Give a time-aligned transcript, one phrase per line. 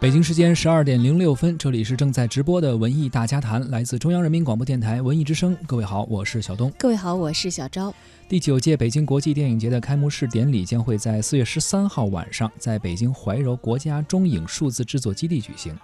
[0.00, 5.54] 北京时间十二点零六分，这里是正在直播的文艺大家谈，来自中央人民广播电台文艺之声。
[5.66, 6.72] 各位好，我是小东。
[6.78, 7.92] 各位好，我是小昭。
[8.26, 15.78] 第九届北京国际电影节的开幕式典礼将会在四月十三号晚上在北京怀柔国家中影数字制作基地举行。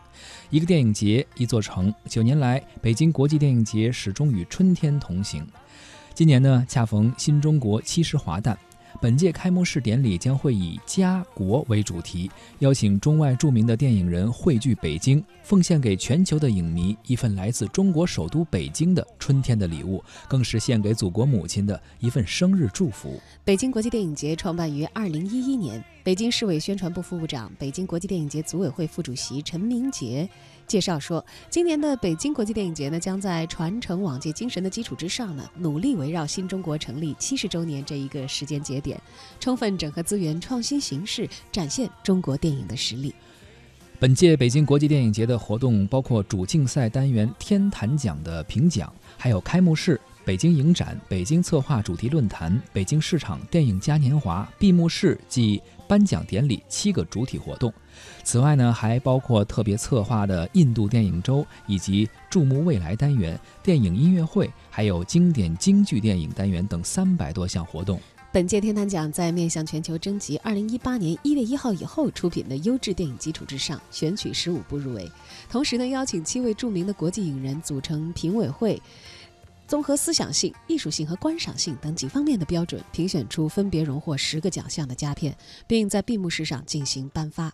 [0.48, 1.93] 一个电影节，一座城。
[2.09, 5.46] 九年来，北京国际电影节始终与春天同行。
[6.14, 8.59] 今年呢，恰逢新中国七十华诞。
[9.01, 12.30] 本届开幕式典礼将会以家国为主题，
[12.61, 23.20] 邀请中外著名的电影人汇聚北京，奉献给全球的影迷一份来自中国首都北京的春天的礼物，更是献给祖国母亲的一份生日祝福。
[23.45, 30.28] 北京国际电影节创办于二零一一年，北京市委宣传部副部长、北京国际电影节组委会副主席陈明杰。
[30.66, 39.01] 介绍说，今年的北京国际电影节呢，将在传承往届精神的基础之上呢，努力围绕新中国成立七十周年这一个时间节点，
[39.39, 43.14] 充分整合资源、创新形式，展现中国电影的实力。
[43.98, 57.73] 本届北京国际电影节的活动包括主竞赛单元天坛奖的评奖，还有开幕式、北京影展、北京策划主题论坛、北京市场电影嘉年华、闭幕式暨颁奖典礼七个主体活动。
[58.23, 68.01] 此外呢，还包括特别策划的印度电影周，以及注目未来单元、电影音乐会，还有经典京剧电影单元等三百多项活动。
[68.33, 75.11] 本届天坛奖在面向全球征集二零一八年一月一号以后出品的优质电影基础之上，选取十五部入围，
[75.48, 78.81] 同时呢，邀请七位著名的国际影人组成评委会。
[79.67, 85.36] 综合思想性、艺术性和观赏性等几方面的标准，评选出分别荣获十个奖项的佳片，
[85.67, 87.53] 并在闭幕式上进行颁发。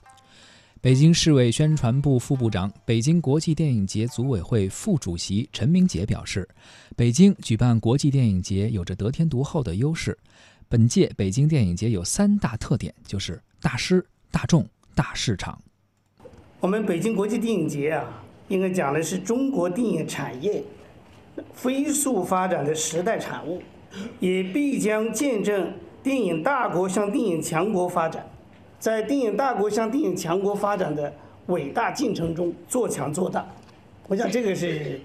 [0.80, 6.48] 北京市委宣传部副部长、北京国际电影节组委会副主席陈明杰表示，
[6.96, 10.18] 北京举办国际电影节有着得天独厚的优势。
[10.68, 15.60] 本届北京电影节有三大特点，就是大师、大众、大市场。
[16.58, 20.62] 我们北京国际电影节啊，应该讲的是中国电影产业。
[21.54, 23.62] 飞速发展的时代产物，
[24.20, 25.72] 也必将见证
[26.02, 28.26] 电影大国向电影强国发展，
[28.78, 31.12] 在电影大国向电影强国发展的
[31.46, 33.46] 伟大进程中做强做大。
[34.08, 35.00] 我想这个是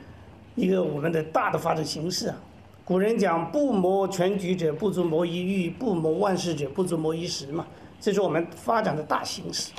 [0.55, 2.37] 一个我们的大的发展形势啊。
[2.83, 7.67] 古人讲“不谋全局者，不足谋一域；不谋万事者，不足谋一时”嘛，
[7.99, 9.71] 这是我们发展的大形势。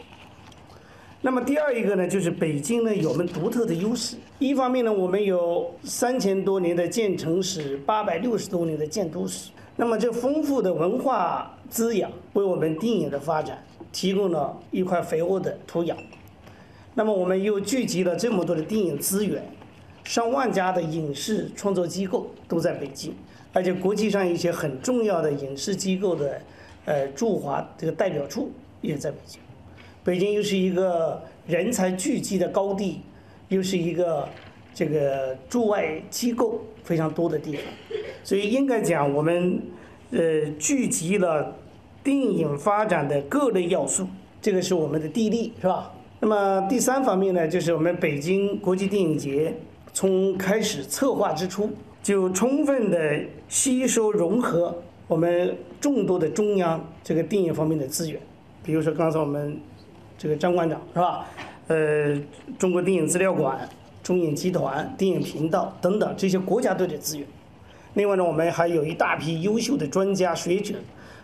[1.20, 4.16] 那么第二一个呢，就是北京呢有我们独特的优势。
[4.38, 9.50] 一方面呢，我们有三千多年的建城史，八百六十多年的建都史。
[9.74, 13.58] 那么这丰富的文化滋养，为我们电影的发展
[13.92, 15.96] 提供了一块肥沃的土壤。
[16.94, 19.42] 那么我们又聚集了这么多的电影资源，
[20.04, 23.12] 上万家的影视创作机构都在北京，
[23.52, 26.40] 而且国际上一些很重要的影视机构的，
[26.84, 29.40] 呃驻华这个代表处也在北京。
[30.04, 33.00] 北京又是一个人才聚集的高地，
[33.48, 34.26] 又是一个
[34.72, 37.62] 这个驻外机构非常多的地方，
[38.24, 39.60] 所以应该讲我们
[40.10, 41.56] 呃聚集了
[42.02, 44.06] 电影发展的各类要素，
[44.40, 45.92] 这个是我们的地利，是吧？
[46.20, 49.54] 那么第三方面呢，就是我们北京国际电影节
[49.92, 51.70] 从开始策划之初，
[52.02, 58.18] 就充分的吸收融合我们众多的中央这个电影方面的资源，
[58.62, 59.60] 比如说刚才我们。
[60.18, 61.24] 这个张馆长是吧？
[61.68, 62.20] 呃，
[62.58, 63.68] 中国电影资料馆、
[64.02, 67.26] 中影集团、电影频道等等这些国家队的资源。
[67.94, 70.74] 另外呢，我们还有一大批优秀的专家学者，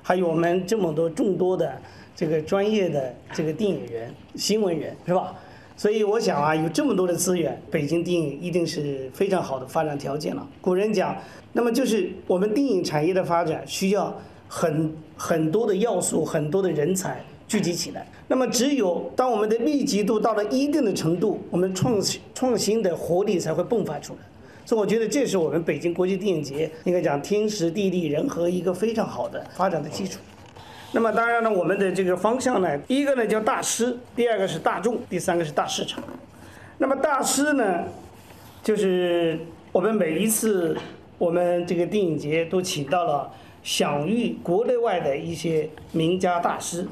[0.03, 1.81] 还有我们这么多众多的
[2.15, 5.35] 这个专业的这个电影人、新闻人是吧？
[5.77, 10.47] 所以我想啊，有这么多的资源，北京电影一定是非常好的发展条件了。
[10.61, 11.17] 古人讲，
[11.53, 14.17] 那么就是我们电影产业的发展需要
[14.47, 17.21] 很很多的要素，很多的人才。
[17.47, 24.21] 聚集起来，那么只有当我们的密集度到了一定的程度，我们创新创新的活力才会迸发出来。
[24.65, 30.19] 所以我觉得这是我们北京国际电影节应该讲天时地利人和一个非常好的发展的基础。
[30.93, 36.03] 那么当然呢，我们的这个方向呢，第一个呢叫大师，第二个是大众，第三个是大市场。
[36.79, 37.85] 那么大师呢，
[38.63, 39.39] 就是
[39.71, 40.77] 我们每一次
[41.19, 43.31] 我们这个电影节都请到了
[43.63, 46.87] 享誉国内外的一些名家大师。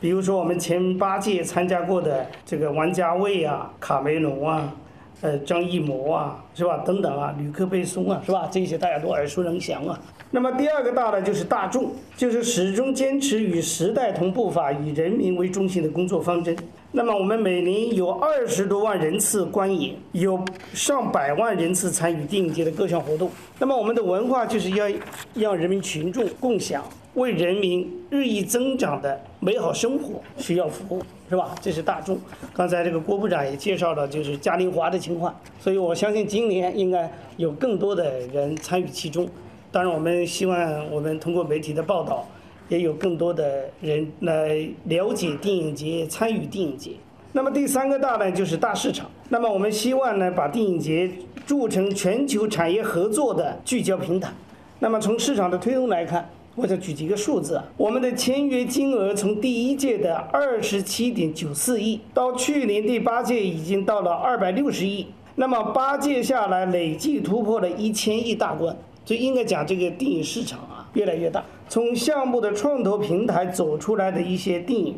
[0.00, 4.74] 比如说，我们前八届参加过的这个王家卫啊、卡梅隆啊、
[5.20, 6.78] 呃张艺谋啊，是吧？
[6.78, 8.48] 等等啊，吕克贝松啊，是吧？
[8.50, 10.00] 这些大家都耳熟能详啊。
[10.30, 16.56] 那么第二个大的就是大众，就是始终坚持与时代同步法、以人民为中心的工作方针。
[16.92, 20.42] 那么我们每年有二十多万人次观影，有
[20.72, 23.30] 上百万人次参与电影节的各项活动。
[23.58, 24.86] 那么我们的文化就是要
[25.34, 26.82] 让人民群众共享，
[27.14, 31.54] 为人民日益增长的美好生活需要服务，是吧？
[31.60, 32.18] 这是大众。
[32.54, 39.28] 刚才这个郭部长也介绍了，就是嘉年华的情况，所以我相信今年应该有更多的人参与其中。
[39.72, 42.26] 当然，我们希望我们通过媒体的报道。
[42.68, 46.92] 也有更多的人来了解电影节，参与电影节。
[47.32, 49.10] 那么第三个大呢，就是大市场。
[49.30, 51.10] 那么我们希望呢，把电影节
[51.44, 54.32] 铸成全球产业合作的聚焦平台。
[54.78, 56.30] 那么从市场的推动来看，
[56.60, 57.58] 我想举几个数字。
[57.78, 65.06] 我们的签约金额从第一届的二十七点九四亿，到去年第八届已经到了二百六十亿。
[65.36, 68.76] 那么八届下来，累计突破了一千亿大关。
[69.06, 71.42] 所以应该讲，这个电影市场啊，越来越大。
[71.66, 74.94] 从项目的创投平台走出来的一些电影，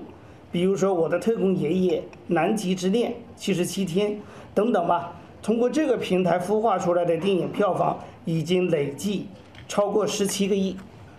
[0.50, 4.10] 比如说《我的特工爷爷》《南极之恋》《七十七天》
[4.52, 5.12] 等等吧。
[5.40, 9.26] 通过这个平台孵化出来的电影票房已经累计
[9.68, 10.74] 超过十七个亿。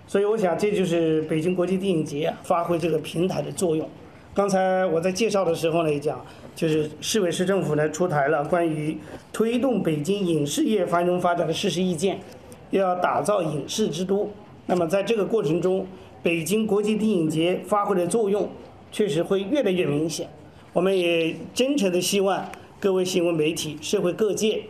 [0.07, 3.89] 所以我想，这就是北京国际电影节发挥这个平台的作用。
[4.33, 6.23] 刚才我在介绍的时候呢，也讲
[6.55, 8.97] 就是市委市政府呢出台了关于
[9.31, 12.19] 推动北京影视业繁荣发展的事实意见，
[12.71, 14.29] 要打造影视之都。
[14.65, 15.85] 那么在这个过程中，
[16.21, 18.49] 北京国际电影节发挥的作用
[18.91, 20.27] 确实会越来越明显。
[20.73, 24.63] 我们也真诚的希望各位新闻媒体、社会各界，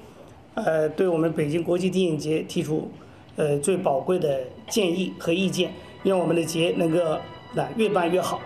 [0.55, 2.91] 呃，对我们北京国际电影节提出
[3.35, 5.71] 呃最宝贵的建议和意见，
[6.03, 7.19] 让我们的节能够啊
[7.75, 8.41] 越办越好。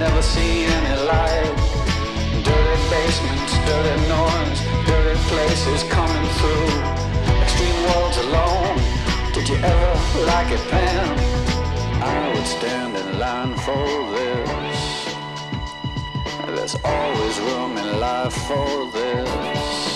[0.00, 1.54] Never see any light.
[2.42, 6.70] Dirty basements, dirty noise, dirty places coming through.
[7.42, 8.76] Extreme worlds alone.
[9.34, 9.92] Did you ever
[10.32, 11.18] like it, Pam?
[12.02, 13.86] I would stand in line for
[14.16, 14.80] this.
[16.46, 19.89] There's always room in life for this.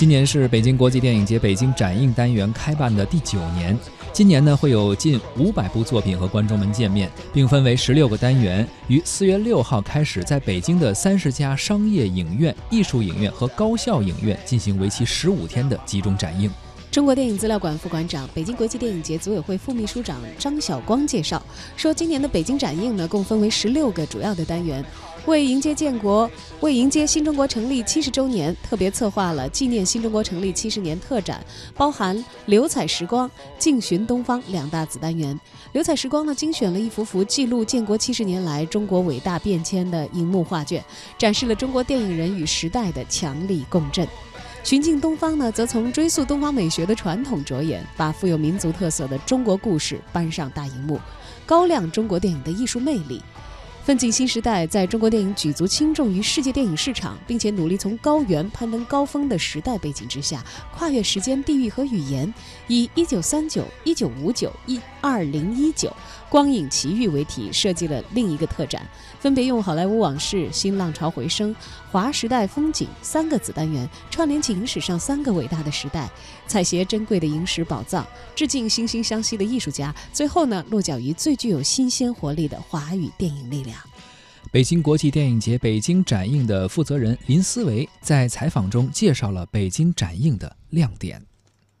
[0.00, 3.78] 今年是北京国际电影节北京展映单元开办的第九年。
[4.14, 16.50] 今年呢，会有近五百部作品和观众们见面，并分为十六个单元，于四月六号开始，在北京的三十家商业影院、艺术影院和高校影院进行为期十五天的集中展映。
[16.90, 21.40] 中国电影资料馆副馆长、北京国际电影节组委会副秘书长张晓光介绍
[21.76, 24.84] 说，今年的北京展映呢，共分为十六个主要的单元，
[25.24, 26.28] 为迎接建国、
[26.58, 31.40] 为迎接新中国成立七十周年，特别策划了纪念新中国成立七十年特展，
[31.76, 35.38] 包含“流彩时光”“竞寻东方”两大子单元。
[35.72, 40.84] “流彩时光”呢，精选了一幅幅记录建国七十年来中国伟大变迁的荧幕画卷，
[41.16, 44.04] 展示了中国电影人与时代的强力共振。
[44.62, 51.00] 寻境东方呢，则从追溯东方美学的传统着眼，把富有民族特色的中国故事搬上大荧幕，
[51.46, 53.22] 高亮中国电影的艺术魅力。
[53.90, 62.32] 奋进新时代在中国电影举足轻重于世界电影市场，并且努力从高原攀登高峰的时代背景之下，跨越时间、地域和语言，
[62.68, 65.92] 以一九三九、一九五九、一二零一九
[66.28, 71.52] 光影奇遇为题，设计了另一个特展，分别用好莱坞往事、新浪潮回声、
[71.90, 76.08] 华时代风景三个子单元串联起影史上三个伟大的时代，
[76.46, 78.06] 采撷珍贵的影史宝藏，
[78.36, 79.92] 致敬惺惺相惜的艺术家。
[80.12, 83.79] 最后呢，落脚于最具有新鲜活力的华语电影力量。
[84.52, 91.22] 北京国际电影节北京展映的负责人林思维在采访中介绍了北京展映的亮点。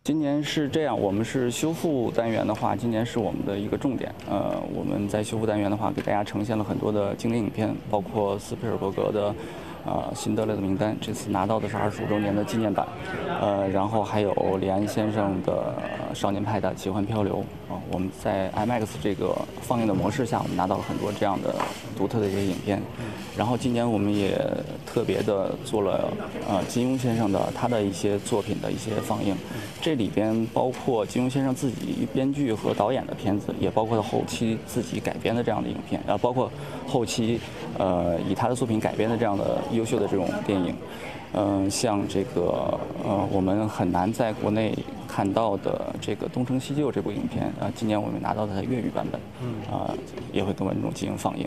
[0.04, 4.14] 今年是这样，我们是修复单元的话，今年是我们的一个重点。
[4.28, 9.34] 呃，我们在修复单元的话，给大家呈现了很多的经典影片，包括斯皮尔伯格的。
[9.86, 12.86] 呃，辛德勒的名单这次拿到的是二十五周年的纪念版，
[13.40, 15.74] 呃，然后还有李安先生的
[16.14, 21.54] 《少年派的奇幻漂流》啊，我们在 IMAX 这个放映的模式下，我们拿到了很多这样的
[21.96, 22.80] 独特的一些影片。
[23.36, 24.38] 然后今年我们也
[24.84, 26.12] 特别的做了
[26.46, 29.34] 呃金庸先生的他的一些作品的一些放映，
[29.80, 36.50] 这里边包括金庸先生自己编剧和导演的片子，也包括了后期自己改编的这样的影片，呃，包括
[36.86, 37.40] 后期
[37.78, 39.58] 呃以他的作品改编的这样的。
[39.72, 40.74] 优秀的这种电影，
[41.32, 49.20] 嗯，像这个呃，我们很难在国内看到的这个《东成西就》这部影片，啊，今年我们拿到的粤语版本，
[49.72, 49.92] 啊，
[50.32, 51.46] 也会跟观众进行放映。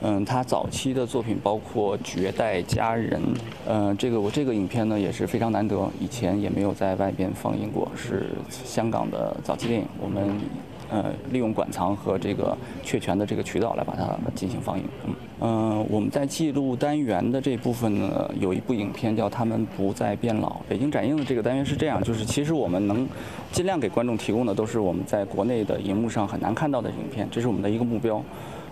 [0.00, 3.20] 嗯，他早期的作品包括《绝代佳人》，
[3.66, 10.38] 嗯，这个我这个影片呢也是非常难得，以前也没有在外边放映过，是香港的早期电影，我们
[10.90, 14.84] 呃利用馆藏和这个确权的这个渠道来把它进行放映。
[15.06, 15.14] 嗯。
[15.40, 20.48] 嗯，我们在记录单元的这部分呢，有一部影片叫《他们不再变老》。
[20.68, 23.08] 北京展映的这个单元是这样，就是其实我们能
[23.52, 28.20] 尽量给观众提供的都是我们在国内的荧幕上很难看到的影片，这是我们的一个目标。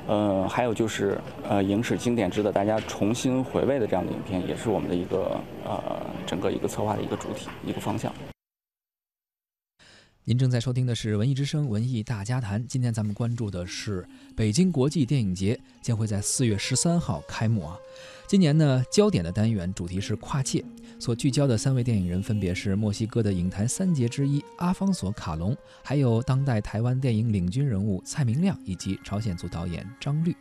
[0.09, 1.19] 呃，还有就是
[1.49, 5.81] 呃，影史经典值得大家重新回味的这样的影片，也是我们的一个呃
[6.25, 8.13] 整个一个策划的一个主体一个方向。
[10.29, 12.61] 您正在收听的是《文艺之声·文艺大家谈》。
[12.67, 14.05] 今天咱们关注的是
[14.35, 17.77] 北京国际电影节将会在四月十三号开幕啊。
[18.27, 20.65] 今年呢，焦点的单元主题是跨界，
[20.99, 30.35] 所聚焦的三位电影人分别是墨西哥的影坛三杰之一阿方索·卡隆，还有当代台湾电影领军人物蔡明亮，以及朝鲜族导演张律。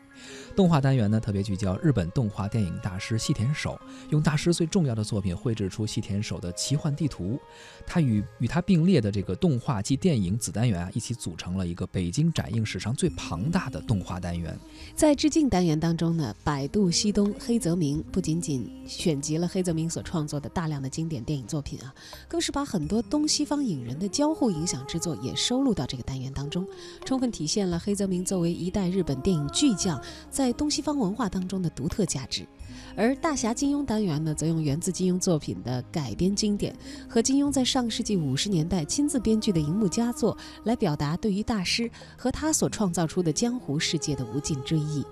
[0.55, 7.37] 动画单元呢，特别聚焦日本动画电影大师细田守，用大师最重要的作品绘制出细田守的奇幻地图。
[7.85, 14.57] 他与与他并列的这个动画及电影子单元啊，一起组成了一个北京展映史上最庞大的动画单元。
[14.95, 21.93] 在致敬单元当中呢，百度西东黑泽明不仅仅选集了黑泽明所创作的大量的经典电影作品啊，
[22.27, 26.67] 更是把很多东西方影人的交互影响之作也收录到这个单元当中，
[27.05, 30.01] 充分体现了黑泽明作为一代日本电影巨匠
[30.31, 30.55] 在。
[30.57, 32.47] 东西方文化当中的独特价值，
[32.95, 36.73] 而大侠金庸单元呢，则用源自金庸作品的改编经典
[37.09, 45.05] 和金庸在上世纪五十年代亲自编剧的荧幕佳作，来表达对于大师和他所创造出的江湖世界的无尽追忆。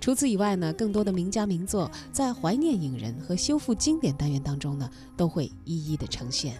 [0.00, 6.56] 除此以外呢，更多的名家名作在怀念影人和修复经典单元当中呢，都会一一的呈现。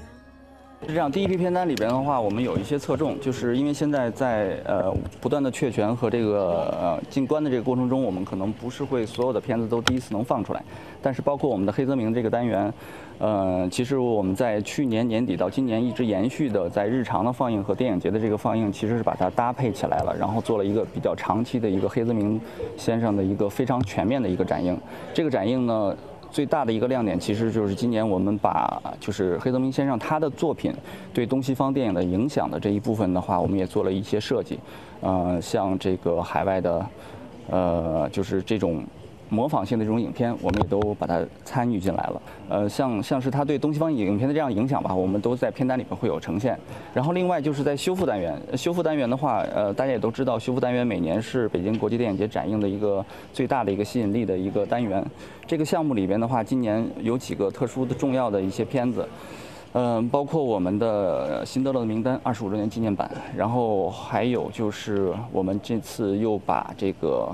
[0.87, 10.63] 是这样，第一批片单里边的话，我们有一些侧重，就是因为现在在呃不断的确权和这个呃进关的这个过程中，我们可能不是会所有的片子都第一次能放出来，
[11.03, 12.73] 但是包括我们的黑泽明这个单元，
[13.19, 22.41] 呃，其实我们在去年年底到今年一直延续的在日常的放映和电影节的这个放映，其实是把它搭配起来了，然后做了一个比较长期的一个黑泽明
[22.77, 24.79] 先生的一个非常全面的一个展映。
[25.13, 25.95] 这个展映呢。
[26.31, 30.73] 最大的一个亮点，其实就是今年我们把就是黑泽明先生他的作品
[31.13, 34.59] 对东西方电影的影响的这一部分的话，我们也做了一些设计，
[35.01, 36.87] 呃，像这个海外的，
[37.51, 38.85] 呃，就是这种。
[39.29, 42.23] 模仿性的这种影片，我们也都把它参与进来了。
[42.49, 46.59] 呃，像像是它对东西方影片的这样影响吧，我们都在片单里面会有呈现。
[46.95, 55.05] 然后另外就是在修复单元，修复单元的话，呃，大家也都知道，修复单元每年是北京国际电影节展映的一个最大的一个吸引力的一个单元。
[55.47, 59.07] 这个项目里边的话，今年有几个特殊的重要的一些片子，
[59.73, 67.29] 嗯，包括我们的《辛德勒的名单》二十五周年纪念版，然后还有就是我们这次又把这个。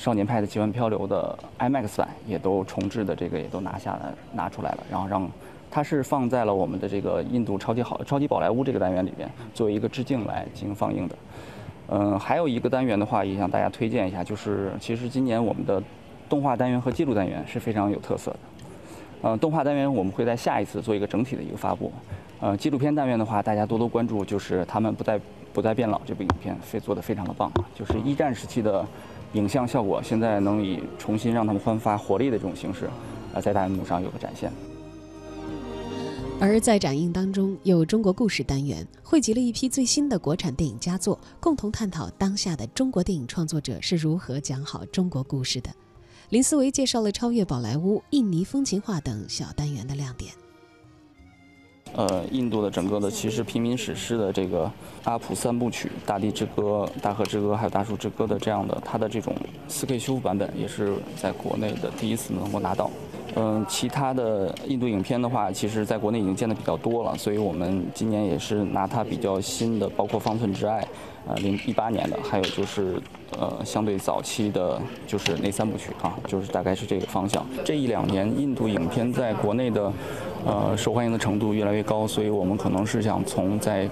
[0.00, 5.30] 少年派的奇幻漂流的 IMAX 版也都重置的这个也都拿下来拿出来了，然后让
[5.70, 11.14] 它是放在了我们的这个印度超级好超级宝莱坞这个单元里边，作为一个致敬来进行放映的。
[11.88, 15.82] 嗯，还有一个单元的话，也向大家推荐一下，就是其实今年我们的
[16.30, 18.38] 动画单元和记录单元是非常有特色的。
[19.24, 21.92] 嗯，动画单元我们会在下一次做一个整体的一个发布。
[22.40, 25.20] 呃，纪录片单元的话，大家多多关注，就是他们不再
[25.52, 28.82] 不再变老这部影片，非做的非常的棒，就是一战时期的。
[29.34, 32.90] 影像效果，现在能以重新让他们焕发活力的这种形式，
[33.32, 34.52] 啊，在大荧幕上有个展现。
[36.40, 45.70] 而在展映当中，有中国故事单元，汇集了一批最新的国产电影佳作，共同探讨当下的中国电影创作者是如何讲好中国故事的。
[46.30, 50.32] 林思维介绍了超越宝莱坞、印尼风情画等小单元的亮点。
[51.96, 54.70] 呃，印度的整个的其实平民史诗的这个
[55.04, 59.34] 阿普三部曲，《大地之歌》《大河之歌》还有《大树之歌》的这样的，它的这种
[59.68, 62.90] 4K 修复版本也是在国内的第一次能够拿到。
[63.36, 70.80] 嗯，其他的印度影片的话，其实在国内已经见的比较多了，所以我们今年也是拿它比较新的，包括《方寸之爱》，
[71.28, 73.00] 呃，零一八年的，还有就是
[73.38, 77.46] 呃相对早期的，就是那三部曲啊，就是大概是这个方向。
[77.64, 79.92] 这一两年，印度影片在国内的
[80.44, 83.88] 呃受欢迎的程度越来越高，所以我们可能是想从在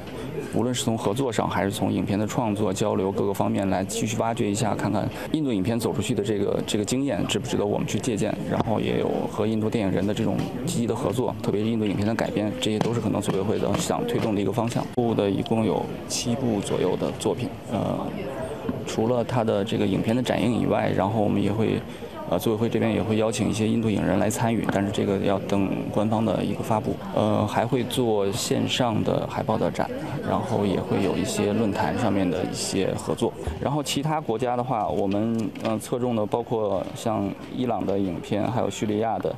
[0.54, 14.84] 无论是从合作上，还是从影片的创作交流各个方面来继续挖掘一下，看看印度影片走出去的这个这个经验值不值得我们去借鉴，然后也有和印度电影人的这种积极的合作，特别是印度影片的改编，这些都是可能组委会的想推动的一个方向。
[14.94, 17.98] 部的一共有七部左右的作品，呃，
[18.86, 21.80] 除了它的这个影片的展映以外，然后我们也会。
[22.30, 26.94] 呃，组委会这边也会邀请一些印度影人来参与，但是这个要等官方的一个发布。
[27.14, 29.90] 呃，还会做线上的海报的展，
[30.28, 33.32] 然后也会有一些论坛上面的一些合作。
[33.60, 39.34] 然后其他国家的话，我们嗯侧重的包括像伊朗的影片，还有叙利亚的。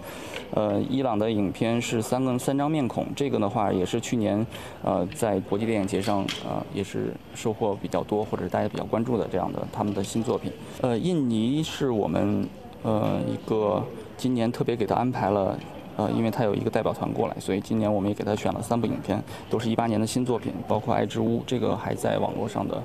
[0.52, 4.44] 呃，伊朗的影片是三个三张面孔，这个的话也是去年
[4.82, 10.50] 呃在国际电影节上呃也是收获比较多，或者大家比较关注的这样的他们的新作品。
[10.80, 12.44] 呃，印尼是我们。
[12.82, 13.84] 呃，一个
[14.16, 15.58] 今年特别给他安排了，
[15.96, 22.82] 呃，因为他有一个代表团过来，所以今年我们也给他选了三部影片，都是一八年的新作品，包括《爱之屋》，这个还在网络上的，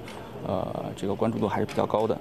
[0.48, 2.18] 呃，这个关注度还是比较高的。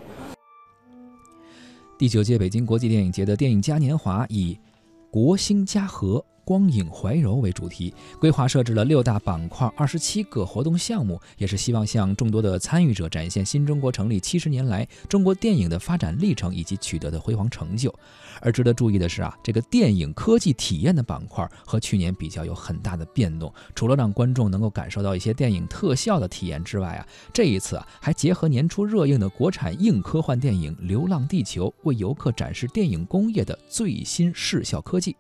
[1.99, 4.59] 第九届北京国际电影节的电影嘉年华以
[5.11, 6.25] “国兴家和”。
[6.45, 17.93] 光影怀柔为主题，规划设置了六大板块、二十七个活动项目，也是希望向众多的参与者展现新中国成立七十年来中国电影的发展历程以及取得的辉煌成就。
[18.41, 35.17] 而值得注意的是啊，这个电影科技体验的板块和去年比较有很大的变动，除了让观众能够感受到一些电影特效的体验之外啊，这一次啊还结合年初热映的国产硬科幻电影《流浪地球》，为游客展示电影工业的最新视效科技。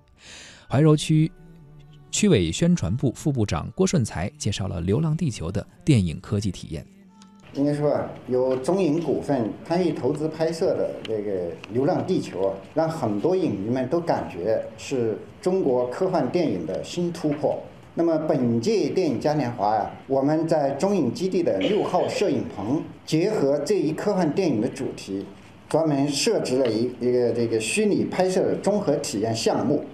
[0.74, 1.30] 怀柔区
[2.10, 6.84] 区委宣传部副部长郭顺才介绍了《流浪地球》的电影科技体验。
[7.52, 17.56] 应该说啊，由中影股份参与投资拍摄的这个《流浪地球》，让很多影迷们都感觉是中国科幻电影的新突破。
[17.94, 25.24] 那么本届电影嘉年华呀，我们在中影基地的六号摄影棚，结合这一科幻电影的主题，
[25.68, 29.84] 专门设置了一一个这个虚拟拍摄的综合体验项目。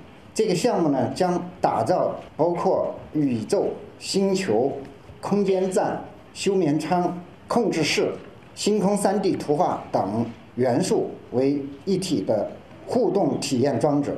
[0.41, 3.67] 这个项目呢，将打造包括宇宙、
[3.99, 4.73] 星球、
[5.21, 7.15] 空间站、休眠舱、
[7.47, 8.11] 控制室、
[8.55, 10.25] 星空 3D 图画等
[10.55, 12.51] 元素为一体的
[12.87, 14.17] 互动体验装置。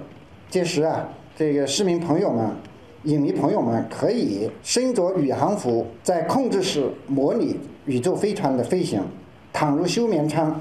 [0.48, 2.50] 届时啊，这个市民朋友们、
[3.02, 9.02] 影迷朋友们可以身着宇航服，在控制室模拟宇宙飞船的飞行，
[9.52, 10.60] 躺入休眠舱，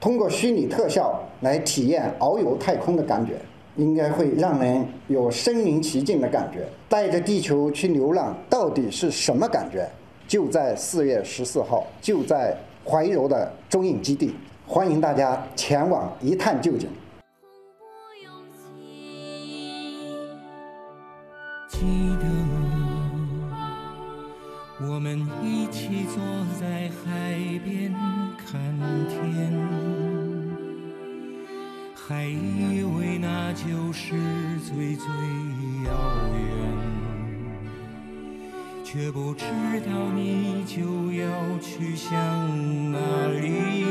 [0.00, 3.34] 通过虚拟特效来体验遨游太空的感觉。
[3.76, 6.66] 应该会让人有身临其境的感觉。
[6.88, 9.88] 带着地球去流浪，到底是什么感觉？
[10.28, 14.34] 就在四月十四号，就在怀柔的中影基地，
[14.66, 16.88] 欢迎大家前往一探究竟。
[21.68, 21.78] 记
[22.20, 22.26] 得
[24.86, 26.22] 我们一起坐
[26.60, 27.92] 在海边
[28.38, 28.60] 看
[29.08, 29.61] 天。
[32.08, 34.16] 还以为那就是
[34.60, 35.06] 最最
[35.86, 35.90] 遥
[36.34, 36.42] 远，
[38.84, 39.44] 却不知
[39.86, 42.12] 道你就要去向
[42.90, 42.98] 哪
[43.40, 43.84] 里，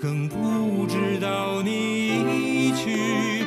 [0.00, 3.37] 更不知道你一去。